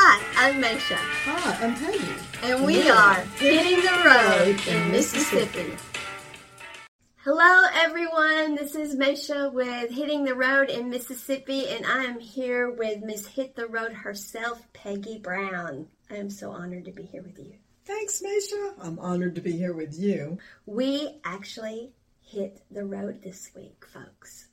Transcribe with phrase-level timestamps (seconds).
[0.00, 0.96] Hi, I'm Meshea.
[0.96, 2.14] Hi, I'm Peggy.
[2.44, 5.74] And we are Hitting the Road in Mississippi.
[7.16, 8.54] Hello, everyone.
[8.54, 13.26] This is Meshea with Hitting the Road in Mississippi, and I am here with Miss
[13.26, 15.88] Hit the Road herself, Peggy Brown.
[16.08, 17.54] I am so honored to be here with you.
[17.84, 18.74] Thanks, Meshea.
[18.80, 20.38] I'm honored to be here with you.
[20.64, 21.90] We actually
[22.20, 24.47] hit the road this week, folks.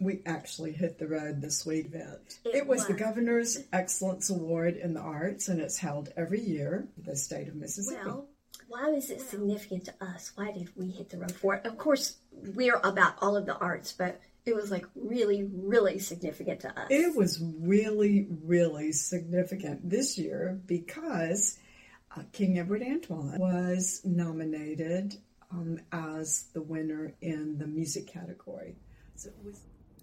[0.00, 2.38] We actually hit the road this week event.
[2.44, 2.94] It It, was, the.
[2.94, 7.54] Governor's Excellence Award in the Arts, and it's held every year in the state of
[7.54, 8.00] Mississippi.
[8.06, 8.28] Well,
[8.68, 10.32] why was it significant to us?
[10.36, 11.66] Why did we hit the road for it?
[11.66, 16.60] Of course, we're about all of the arts, but it was like really, really significant
[16.60, 16.86] to us.
[16.88, 21.58] it was really, really significant this year because
[22.16, 25.16] uh, King Edward Antoine was nominated
[25.50, 28.76] um, as the winner in the music category.
[29.14, 29.60] So it was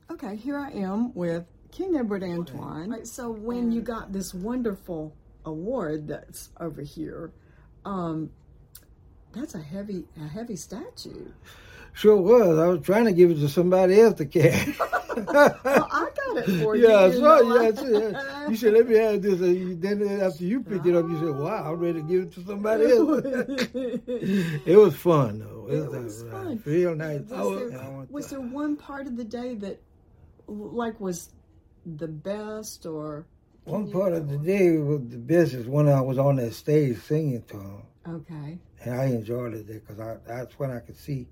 [0.09, 2.89] Okay, here I am with King Edward Antoine.
[2.91, 5.13] Right, so when you got this wonderful
[5.45, 7.31] award that's over here,
[7.85, 8.29] um,
[9.33, 11.25] that's a heavy, a heavy statue.
[11.93, 12.57] Sure was.
[12.59, 14.75] I was trying to give it to somebody else to carry.
[15.17, 15.57] Well,
[15.91, 16.87] I got it for you.
[16.87, 17.59] yeah, I you saw know, you.
[17.59, 19.41] I I- said, you said, let me have this.
[19.41, 22.33] And then after you picked it up, you said, wow, I'm ready to give it
[22.33, 23.23] to somebody else.
[24.63, 25.67] it was fun, though.
[25.71, 26.61] It was, was uh, fun.
[26.65, 27.21] Real nice.
[27.21, 29.81] Was, I was- there, I was there one part of the day that,
[30.47, 31.29] like, was
[31.85, 33.25] the best, or
[33.65, 36.97] One part of the day was the best is when I was on that stage
[37.03, 37.83] singing to them.
[38.07, 41.27] okay, And I enjoyed it there because I, that's when I could see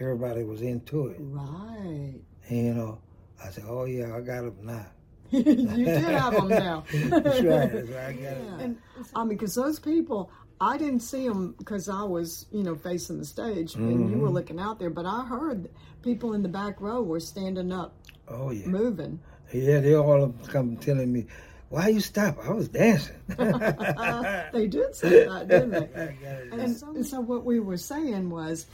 [0.00, 1.18] everybody was into it.
[1.18, 2.20] right?
[2.48, 2.98] And, you know,
[3.42, 4.86] I said, oh, yeah, I got them now.
[5.30, 5.42] you
[5.86, 6.84] did have them now.
[6.92, 7.70] That's right.
[7.72, 8.04] That's right.
[8.08, 8.44] I got it.
[8.44, 8.58] Yeah.
[8.60, 8.78] And
[9.14, 13.18] I mean, because those people, I didn't see them because I was, you know, facing
[13.18, 14.34] the stage and you were Mm-hmm.
[14.34, 14.90] looking out there.
[14.90, 15.70] But I heard
[16.02, 17.96] people in the back row were standing up,
[18.28, 18.66] Oh, yeah.
[18.66, 19.20] moving.
[19.52, 21.26] Yeah, they all come telling me,
[21.68, 23.14] "Why you stop?" I was dancing.
[24.52, 25.78] They did say that, didn't they?
[26.02, 26.52] I got it.
[26.52, 28.66] And, and so what we were saying was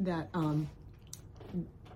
[0.00, 0.68] that um,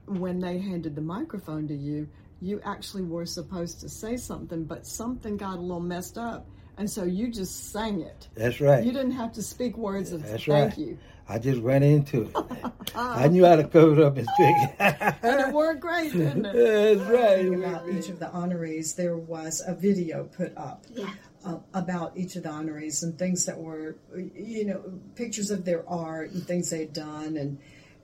[0.06, 2.08] when they handed the microphone to you,
[2.40, 6.46] you actually were supposed to say something, but something got a little messed up,
[6.76, 8.28] and so you just sang it.
[8.34, 8.84] That's right.
[8.84, 10.78] You didn't have to speak words of That's thank right.
[10.78, 10.98] you.
[11.28, 12.36] I just ran into it.
[12.94, 14.56] I knew how to cover it up and speak.
[15.22, 16.98] And it worked great, didn't it?
[16.98, 17.46] That's right.
[17.46, 20.84] about each of the honorees, there was a video put up.
[20.92, 21.08] Yeah.
[21.46, 24.82] uh, about each of the honorees and things that were, you know,
[25.14, 27.58] pictures of their art and things they'd done, and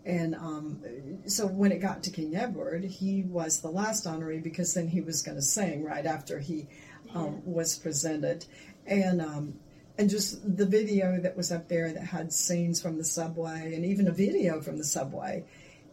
[0.05, 0.83] and um,
[1.27, 5.01] so when it got to King Edward, he was the last honoree because then he
[5.03, 6.69] was going to sing right after he
[7.15, 8.45] um, was presented,
[8.87, 9.55] and um,
[9.99, 13.85] and just the video that was up there that had scenes from the subway and
[13.85, 15.45] even a video from the subway.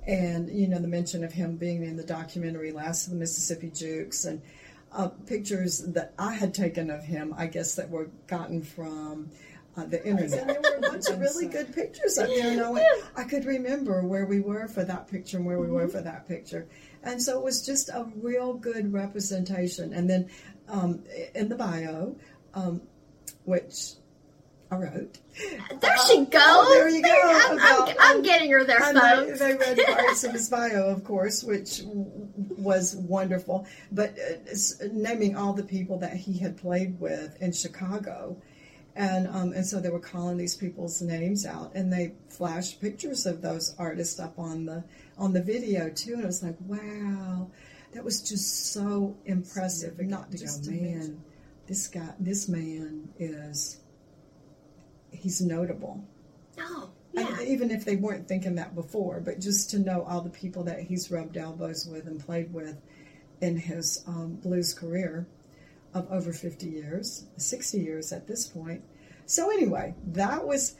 [0.06, 3.70] And you know the mention of him being in the documentary "Last of the Mississippi
[3.70, 4.42] Jukes" and
[4.94, 9.30] uh, pictures that I had taken of him, I guess that were gotten from
[9.78, 10.40] uh, the internet.
[10.40, 13.24] And there were a bunch of really good pictures up there, and I, went, I
[13.24, 16.68] could remember where we were for that picture and where we were for that picture.
[17.04, 19.94] And so it was just a real good representation.
[19.94, 20.30] And then
[20.68, 21.04] um,
[21.36, 22.16] in the bio,
[22.54, 22.82] um,
[23.46, 23.94] which
[24.70, 25.20] I wrote,
[25.80, 26.42] There she goes.
[26.44, 27.22] Oh, there you go.
[27.24, 29.40] I'm, I'm, I'm getting her there, and they, folks.
[29.40, 33.66] they read parts of his bio, of course, which was wonderful.
[33.92, 38.42] But uh, naming all the people that he had played with in Chicago,
[38.97, 43.28] and um, and so they were calling these people's names out, and they flashed pictures
[43.28, 44.84] of those artists up on the
[45.18, 47.50] on the video too, and it was like, wow,
[47.94, 50.00] that was just so impressive.
[50.00, 51.24] Not just a man,
[51.68, 53.80] this guy, this man is
[55.12, 56.03] he's notable.
[56.59, 57.41] Oh, And yeah.
[57.44, 60.81] even if they weren't thinking that before, but just to know all the people that
[60.81, 62.81] he's rubbed elbows with and played with
[63.41, 65.28] in his um, blues career
[65.97, 68.84] of over 50 years, 60 years at this point.
[69.25, 70.75] So anyway, that was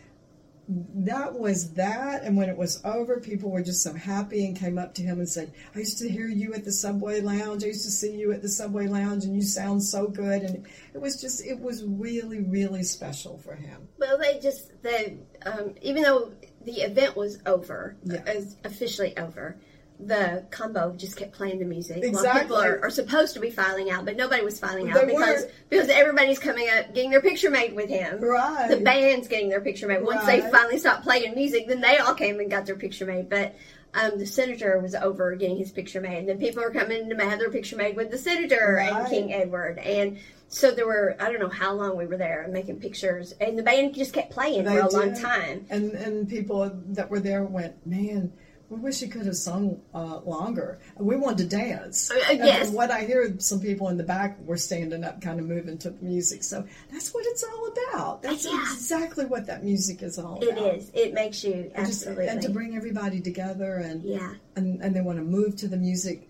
[0.70, 4.78] that was that and when it was over people were just so happy and came
[4.78, 7.68] up to him and said i used to hear you at the subway lounge i
[7.68, 11.00] used to see you at the subway lounge and you sound so good and it
[11.00, 16.04] was just it was really really special for him Well, they just they um, even
[16.04, 16.34] though
[16.66, 18.26] the event was over, Yeah.
[18.30, 19.56] is officially over.
[20.00, 22.04] The combo just kept playing the music.
[22.14, 25.08] While people are, are supposed to be filing out, but nobody was filing They out
[25.08, 25.52] because weren't.
[25.70, 28.22] because everybody's coming up getting their picture made with him.
[28.22, 28.70] Right.
[28.70, 30.04] The band's getting their picture made.
[30.04, 33.28] Once they finally stopped playing music, then they all came and got their picture made.
[33.28, 33.56] But
[33.94, 37.16] um, the senator was over getting his picture made, and then people were coming to
[37.26, 41.32] have their picture made with the senator and King Edward, and so there were I
[41.32, 44.66] don't know how long we were there making pictures, and the band just kept playing
[44.66, 45.66] They for a long time.
[45.70, 48.32] And and people that were there went, man,
[48.70, 50.78] we wish he could have sung uh, longer.
[50.98, 52.12] We wanted to dance.
[52.12, 52.70] Uh, uh, And yes.
[52.70, 55.90] what I hear, some people in the back were standing up, kind of moving to
[55.92, 56.44] the music.
[56.44, 58.22] So that's what it's all about.
[58.24, 58.62] That's Yeah.
[58.74, 60.76] exactly what that music is all It about.
[60.76, 60.92] is.
[60.94, 62.28] It makes you And, just, absolutely.
[62.28, 64.34] and to bring everybody together and yeah.
[64.58, 66.28] and, and they want to move to the music.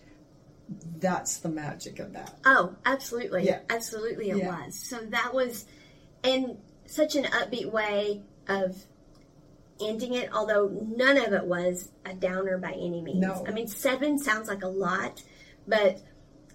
[0.99, 2.37] That's the magic of that.
[2.45, 3.45] Oh, absolutely.
[3.45, 3.59] Yeah.
[3.69, 4.65] Absolutely it Yeah.
[4.65, 4.75] was.
[4.75, 5.65] So that was
[6.23, 8.75] in such an upbeat way of
[9.81, 13.19] ending it, although none of it was a downer by any means.
[13.19, 13.45] No.
[13.47, 15.21] I mean, seven sounds like a lot,
[15.67, 16.01] but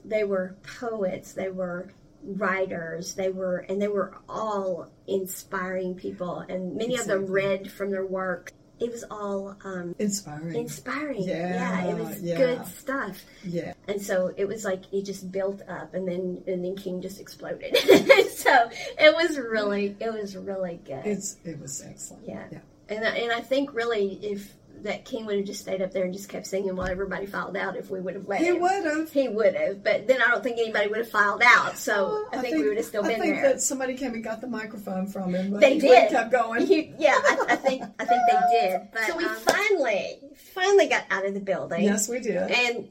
[0.04, 1.92] they were poets, they were
[2.24, 7.90] writers, they were, and they were all inspiring people, and many of them read from
[7.90, 8.52] their work.
[8.80, 10.56] It was all um, Inspiring.
[10.56, 11.22] inspiring.
[11.22, 12.36] Yeah, it was yeah.
[12.36, 13.22] good stuff.
[13.44, 13.74] yeah.
[13.86, 17.20] And so it was like it just built up, and then and then King just
[17.20, 17.76] exploded.
[18.30, 21.02] so it was really it was really good.
[21.04, 22.24] It's it was excellent.
[22.26, 22.46] yeah.
[22.50, 22.58] Yeah.
[22.88, 24.52] And I, and I think really if
[24.82, 27.56] that King would have just stayed up there and just kept singing while everybody filed
[27.56, 29.12] out, if we would have let He him, would have.
[29.12, 29.84] he would have.
[29.84, 31.78] But then I don't think anybody would have filed out.
[31.78, 33.50] So I, think, we would have still I been think there.
[33.52, 35.52] that somebody came and got the microphone from him.
[35.52, 36.10] But They he did.
[36.10, 36.66] kept going.
[36.66, 39.06] You- yeah, I, I think I think they did.
[39.06, 40.18] so we um, finally
[40.52, 41.82] finally got out of the building.
[41.84, 42.36] yes, we did.
[42.50, 42.88] And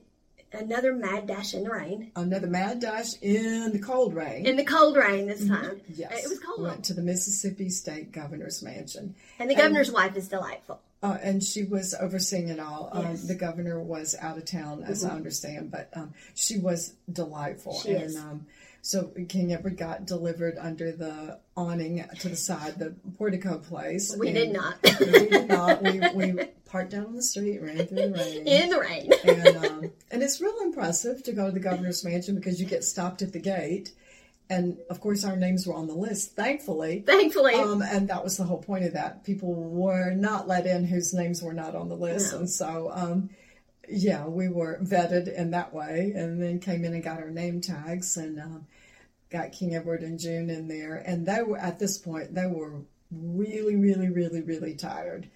[0.54, 2.12] another mad dash in the rain.
[2.16, 4.46] Another mad dash in the cold rain.
[4.46, 5.64] In the cold rain this time.
[5.78, 5.94] Mm-hmm.
[5.96, 6.62] yes, It was cold.
[6.64, 10.80] Went to the Mississippi State Governor's Mansion, And the governor's wife is delightful.
[11.04, 12.90] uh, and she was overseeing it all.
[12.92, 13.20] Um, Yes.
[13.20, 13.28] Mm-hmm.
[13.28, 17.80] the governor was out of town, as I understand, but um, she was delightful.
[17.80, 18.18] She and is.
[18.18, 18.46] Um,
[18.82, 24.16] so King Edward got delivered under the awning to the side, the portico place.
[24.18, 24.76] We did not.
[25.00, 25.84] we did not.
[25.84, 28.48] We, we parked down on the street, ran through the rain.
[28.48, 29.12] In the rain.
[29.24, 32.84] and um, and it's real impressive to go to the governor's mansion because you get
[32.84, 33.92] stopped at the gate,
[34.50, 37.04] and of course our names were on the list, thankfully.
[37.06, 37.54] Thankfully.
[37.54, 39.24] Um, and that was the whole point of that.
[39.24, 42.40] People were not let in whose names were not on the list, No.
[42.40, 43.30] and so um,
[43.92, 47.62] yeah, we were vetted in that way, and then came in and got our name
[47.62, 48.68] tags and um,
[49.30, 52.82] got King Edward and June in there, and they were at this point they were
[53.12, 55.30] really, really, really, really tired.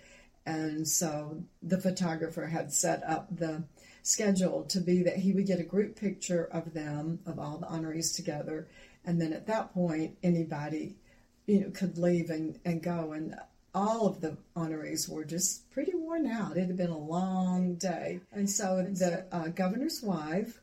[0.45, 3.63] And so the photographer had set up the
[4.03, 7.65] schedule to be that he would get a group picture of them, of all the
[7.65, 8.67] honorees together.
[9.03, 10.97] And then at that point, anybody,
[11.47, 13.13] you know, could leave and, and go.
[13.13, 13.35] And
[13.75, 16.57] all of the honorees were just pretty worn out.
[16.57, 18.21] It had been a long day.
[18.31, 20.61] And so the uh, governor's wife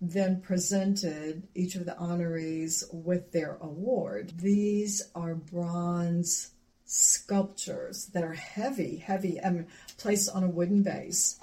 [0.00, 4.32] then presented each of the honorees with their award.
[4.38, 6.50] These are bronze
[6.86, 9.66] sculptures that are heavy, heavy, and
[9.98, 11.38] placed on a wooden base,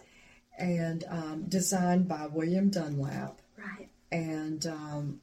[0.58, 3.40] and um, designed by William Dunlap.
[3.58, 3.90] right.
[4.12, 5.22] And um,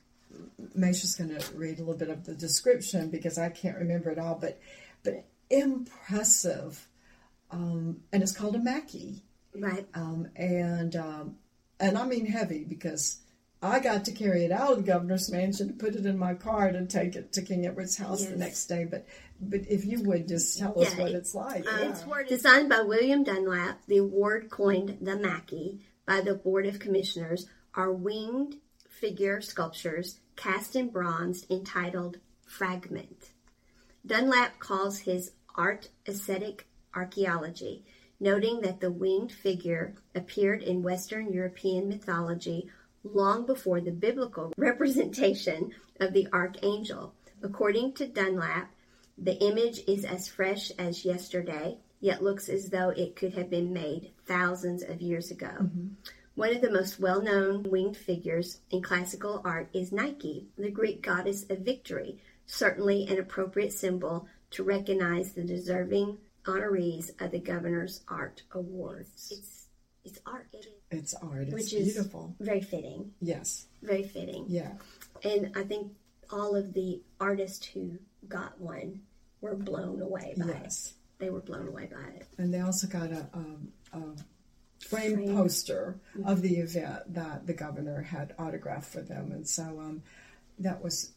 [0.77, 4.19] Meshea's going to read a little bit of the description because I can't remember it
[4.19, 4.61] all, but
[5.03, 6.87] but impressive.
[7.51, 9.23] Um, and it's called a Mackie
[9.55, 9.87] Right.
[9.95, 11.37] um, and um,
[11.81, 13.19] and I mean heavy because
[13.63, 16.35] I got to carry it out of the governor's mansion to put it in my
[16.35, 18.85] car to take it to King Edward's house the next day.
[18.85, 19.07] But
[19.41, 21.03] but if you would just tell us Yeah.
[21.03, 22.23] what it's like, Uh, yeah.
[22.29, 27.91] Designed by William Dunlap, the award coined the Mackey by the Board of Commissioners are
[27.93, 28.57] winged
[28.89, 33.31] figure sculptures cast in bronze entitled Fragment.
[34.07, 37.85] Dunlap calls his art aesthetic archaeology,
[38.19, 42.69] noting that the winged figure appeared in Western European mythology
[43.03, 47.15] long before the biblical representation of the archangel.
[47.43, 48.71] According to Dunlap,
[49.17, 53.73] the image is as fresh as yesterday, yet looks as though it could have been
[53.73, 55.53] made thousands of years ago.
[55.61, 55.89] Mm-hmm.
[56.35, 61.03] One of the most well known winged figures in classical art is Nike, the Greek
[61.03, 68.03] goddess of victory, certainly an appropriate symbol to recognize the deserving honorees of the Governor's
[68.09, 69.29] Art Awards.
[69.31, 69.67] It's,
[70.05, 70.49] it's art,
[70.91, 71.43] it's art.
[71.43, 72.35] It's which is beautiful.
[72.41, 73.13] very fitting.
[73.21, 74.47] Yes, Very fitting.
[74.49, 74.73] yeah,
[75.23, 75.93] And I think
[76.31, 79.01] all of the artists who got one
[79.41, 80.89] were blown away by yes.
[80.89, 81.23] it.
[81.25, 82.27] They were blown away by it.
[82.39, 84.01] And they also got a, um, a
[84.87, 85.37] framed Frame.
[85.37, 90.03] poster of the event that the governor had autographed for them, and so um,
[90.59, 91.13] that was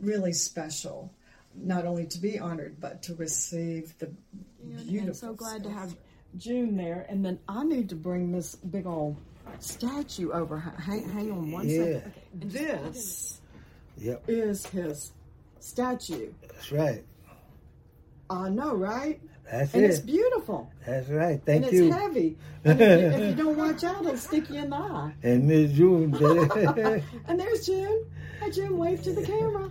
[0.00, 1.12] really special.
[1.58, 4.10] Not only to be honored, but to receive the
[4.86, 5.08] beautiful.
[5.08, 5.96] I'm so glad to have
[6.36, 7.06] June there.
[7.08, 9.16] And then I need to bring this big old
[9.58, 10.58] statue over.
[10.58, 11.84] Hang, hang on one Yeah.
[11.94, 12.12] second.
[12.34, 13.40] This
[13.98, 15.12] Yep, is his
[15.60, 16.32] statue.
[16.42, 17.04] that's right.
[18.28, 19.20] I know, right?
[19.50, 20.70] That's And it's beautiful.
[20.84, 21.34] That's right.
[21.34, 21.92] And Thank it's you.
[21.92, 22.36] heavy.
[22.64, 25.14] And if, you, if you don't watch out, it'll stick you in the eye.
[25.22, 26.10] And Miss June.
[26.10, 26.22] did
[27.28, 28.04] And there's June.
[28.40, 28.76] Hi, June.
[28.76, 29.70] Wave to the camera.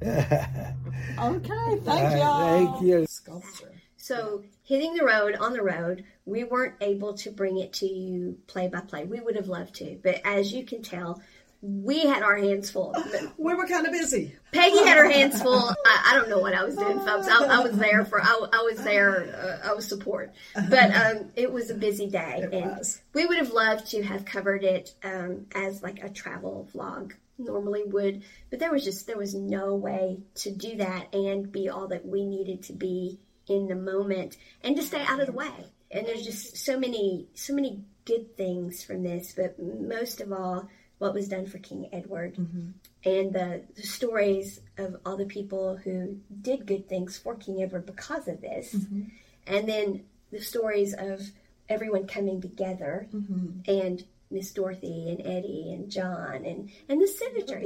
[0.00, 0.74] It.
[1.18, 1.48] Okay,
[1.84, 2.68] thank All right, y'all.
[2.76, 3.06] Thank you.
[3.08, 3.72] sculpture.
[3.96, 8.38] So hitting the road on the road, we weren't able to bring it to you
[8.46, 9.04] play by play.
[9.04, 11.20] We would have loved to, but as you can tell,
[11.60, 12.94] we had our hands full.
[13.36, 14.36] We were kind of busy.
[14.52, 15.68] Peggy had her hands full.
[15.86, 17.26] I, I don't know what I was doing, folks.
[17.28, 18.22] I, I was there for.
[18.22, 19.60] I, I was there.
[19.64, 23.00] Uh, I was support, but um, it was a busy day, It and was.
[23.14, 27.84] we would have loved to have covered it um, as like a travel vlog normally
[27.84, 31.88] would, but there was just there was no way to do that and be all
[31.88, 35.72] that we needed to be in the moment and to stay out of the way.
[35.90, 40.68] And there's just so many so many good things from this, but most of all,
[40.98, 42.70] what was done for King Edward mm-hmm.
[43.04, 47.86] and the, the stories of all the people who did good things for King Edward
[47.86, 49.02] because of this, mm-hmm.
[49.46, 51.20] and then the stories of
[51.68, 53.60] everyone coming together mm-hmm.
[53.70, 57.62] and Miss Dorothy and Eddie and John and and the senator.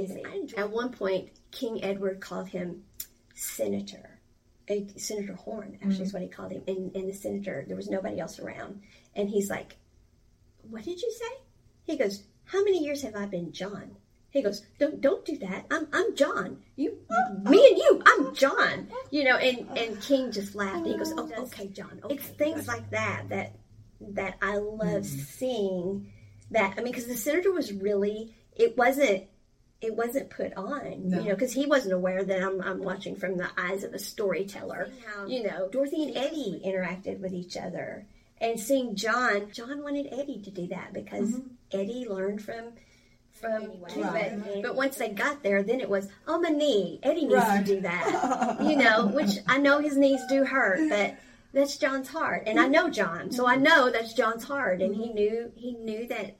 [0.56, 2.84] At one point, King Edward called him
[3.34, 4.20] Senator.
[4.70, 6.62] Uh, Senator Horn, actually, is what he called him.
[6.68, 8.80] And, and the senator, there was nobody else around.
[9.16, 9.76] And he's like,
[10.70, 11.42] What did you say?
[11.84, 13.96] He goes, How many years have I been John?
[14.30, 15.66] He goes, Don't don't do that.
[15.70, 16.58] I'm I'm John.
[16.76, 16.96] You
[17.42, 18.88] me and you, I'm John.
[19.10, 22.00] You know, and, and King just laughed and he goes, Oh, okay, John.
[22.04, 22.14] Okay.
[22.14, 23.56] It's things like that that
[24.00, 26.12] that I love seeing
[26.52, 29.24] that I mean because the senator was really it wasn't
[29.80, 31.18] it wasn't put on No.
[31.18, 33.98] you know because he wasn't aware that I'm, I'm watching from the eyes of a
[33.98, 34.90] storyteller.
[35.26, 38.06] You know Dorothy and Eddie interacted with each other.
[38.40, 41.48] And seeing John John wanted Eddie to do that because mm-hmm.
[41.80, 42.72] Eddie learned from
[43.32, 44.40] from King, Right.
[44.44, 47.00] but, but once they got there then it was oh my knee.
[47.02, 47.64] Eddie needs Right.
[47.66, 48.58] to do that.
[48.62, 51.16] You know which I know his knees do hurt but
[51.52, 55.08] that's John's heart and I know John so I know that's John's heart and he
[55.12, 56.36] knew he knew that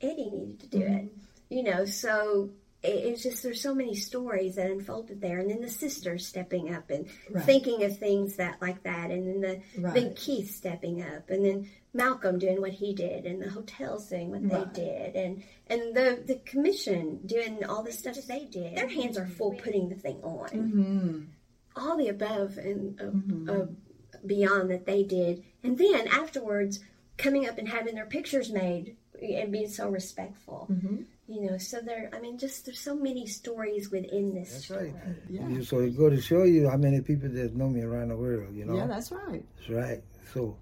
[0.00, 1.12] Eddie needed to do it.
[1.50, 2.50] You know, so
[2.84, 6.72] it, it's just there's so many stories that unfolded there, and then the sisters stepping
[6.72, 7.42] up and Right.
[7.44, 9.60] thinking of things that like that, and then the
[9.90, 10.14] then Right.
[10.16, 14.42] Keith stepping up, and then Malcolm doing what he did, and the hotels doing what
[14.48, 14.72] Right.
[14.72, 18.76] they did, and and the the commission doing all the stuff that they did.
[18.76, 21.20] Their hands are full putting the thing on Mm-hmm.
[21.76, 23.00] all the above and
[23.48, 23.66] uh, uh,
[24.26, 26.80] beyond that they did, and then afterwards
[27.16, 30.68] coming up and having their pictures made and being so respectful.
[30.70, 31.02] Mm-hmm.
[31.30, 32.08] You know, so there.
[32.14, 34.92] I mean, just there's so many stories within this That's story.
[34.94, 35.16] right.
[35.28, 35.48] Yeah.
[35.48, 38.16] You- So it go to show you how many people that know me around the
[38.16, 38.76] world, you know?
[38.76, 39.44] Yeah, that's right.
[39.58, 40.02] That's right.
[40.32, 40.56] So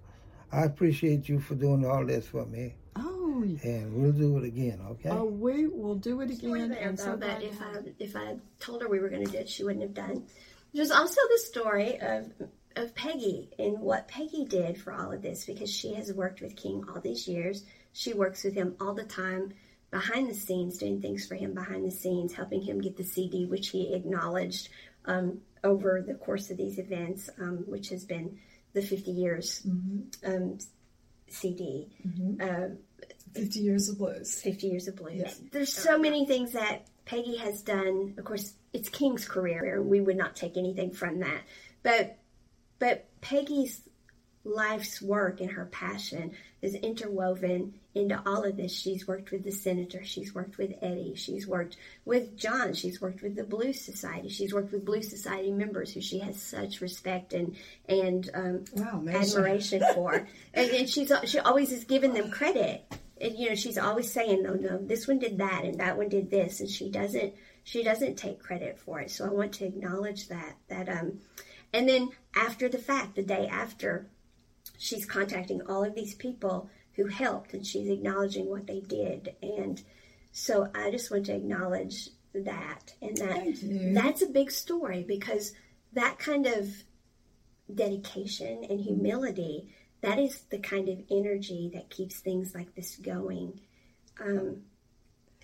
[0.50, 2.74] I appreciate you for doing all this for me.
[2.96, 5.10] Oh, And we'll do it again, okay?
[5.10, 6.70] oh, we will do it Story again.
[6.70, 9.30] there, And though, so that if I if I told her we were going to
[9.30, 10.24] do it, she wouldn't have done.
[10.72, 12.32] There's also the story of
[12.76, 16.56] of Peggy and what Peggy did for all of this because she has worked with
[16.56, 17.64] King all these years.
[17.92, 19.54] She works with him all the time
[19.90, 23.46] behind the scenes, doing things for him behind the scenes, helping him get the CD,
[23.46, 24.68] which he acknowledged
[25.06, 28.38] um, over the course of these events, um, which has been
[28.74, 29.66] the 50 years
[30.24, 30.58] um,
[31.28, 31.88] CD.
[32.40, 32.68] Uh,
[33.34, 34.40] 50 years of blues.
[34.40, 35.14] 50 Years of Blues.
[35.16, 35.30] Yeah.
[35.52, 38.14] There's so many things that Peggy has done.
[38.16, 39.82] Of course, it's King's career.
[39.82, 41.42] We would not take anything from that.
[41.82, 42.18] But
[42.78, 43.82] but Peggy's
[44.46, 48.72] life's work and her passion is interwoven into all of this.
[48.72, 53.22] She's worked with the senator, she's worked with Eddie, she's worked with John, she's worked
[53.22, 57.32] with the Blues Society, she's worked with Blues Society members who she has such respect
[57.32, 57.56] and
[57.88, 62.84] and um, Wow, admiration for, and, and she's she always is giving them credit.
[63.18, 66.10] And, you know, she's always saying, "No, no, this one did that, and that one
[66.10, 67.32] did this," and she doesn't
[67.64, 69.10] she doesn't take credit for it.
[69.10, 71.20] So I want to acknowledge that that um,
[71.72, 74.08] and then after the fact, the day after,
[74.78, 79.82] she's contacting all of these people who helped, and she's acknowledging what they did, and
[80.32, 82.94] so I just want to acknowledge that.
[83.00, 85.52] And that that's a big story because
[85.92, 86.68] that kind of
[87.74, 89.68] dedication and humility
[90.02, 93.60] that is the kind of energy that keeps things like this going.
[94.20, 94.62] Um,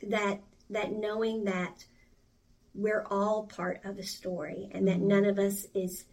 [0.02, 1.84] that that knowing that
[2.74, 6.04] we're all part of a story and that none of us is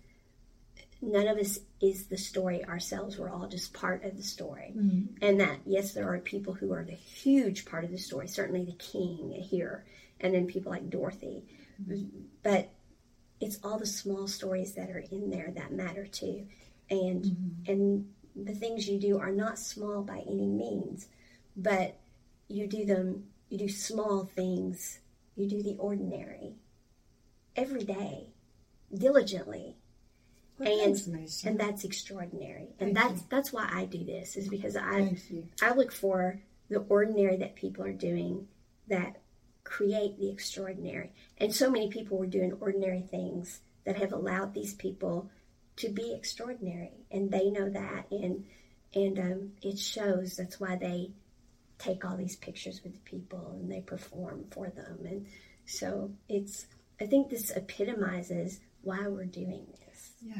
[1.02, 3.18] none of us is the story ourselves.
[3.18, 4.74] We're all just part of the story.
[4.76, 5.24] Mm-hmm.
[5.24, 8.66] And that yes there are people who are the huge part of the story certainly
[8.66, 9.86] the king here
[10.20, 11.46] and then people like dorothy.
[11.82, 12.06] Mm-hmm.
[12.44, 12.70] But
[13.40, 16.48] it's all the small stories that are in there that matter too.
[16.90, 17.72] And mm-hmm.
[17.72, 21.08] and the things you do are not small by any means
[21.58, 21.98] but
[22.48, 25.00] you do them you do small things.
[25.36, 26.56] You do the ordinary
[27.56, 28.30] every day
[28.94, 29.76] diligently
[30.60, 31.50] Well, and Mason.
[31.50, 33.28] and that's extraordinary and Thank that's you.
[33.30, 35.16] that's why i do this is because i
[35.62, 38.48] I look for the ordinary that people are doing
[38.88, 39.18] that
[39.70, 41.12] create the extraordinary.
[41.38, 45.30] And so many people were doing ordinary things that have allowed these people
[45.78, 48.46] to be extraordinary, and they know that, and
[48.94, 50.36] and um, it shows.
[50.36, 51.12] That's why they
[51.78, 55.26] take all these pictures with the people and they perform for them, and
[55.66, 56.66] so it's.
[57.02, 59.89] I think this epitomizes why we're doing this.
[60.22, 60.36] Yeah.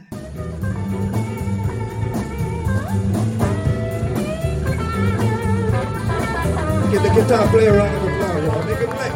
[6.92, 8.64] Get the guitar player round of applause, y'all.
[8.66, 9.10] Make it play.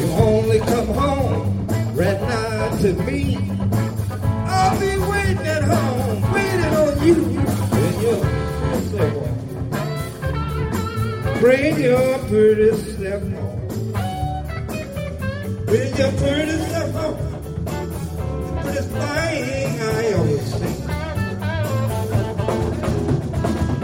[0.00, 3.59] You only come home right now to me.
[11.40, 13.68] Bring your pretty self home.
[15.64, 17.16] Bring your pretty self home.
[18.44, 20.90] The prettiest thing I ever seen.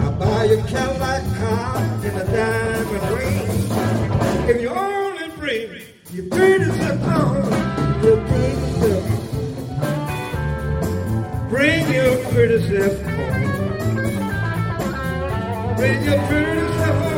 [0.01, 3.49] I'll buy your Cadillac car and a diamond ring.
[4.51, 5.69] If you only bring
[6.13, 7.53] your pretty self home,
[8.05, 9.05] your pretty self
[11.49, 13.45] Bring your pretty self home.
[15.77, 17.16] Bring your pretty self home.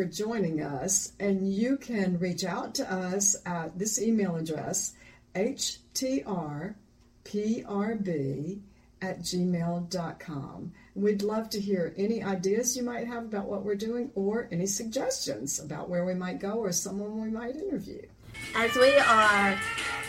[0.00, 4.94] For joining us, and you can reach out to us at this email address,
[5.34, 6.74] htrprb
[9.02, 10.72] at gmail.com.
[10.94, 14.66] We'd love to hear any ideas you might have about what we're doing or any
[14.66, 18.00] suggestions about where we might go or someone we might interview.
[18.56, 19.58] As we are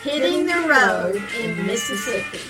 [0.02, 2.40] hitting the road in Mississippi.